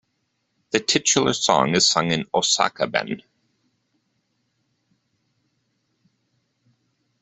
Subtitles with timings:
[0.71, 3.21] The titular song is sung in Osaka-ben.